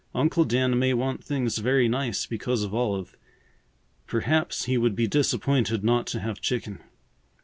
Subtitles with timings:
[0.15, 3.15] "Uncle Dan may want things very nice because of Olive.
[4.07, 6.79] Perhaps he would be disappointed not to have chicken.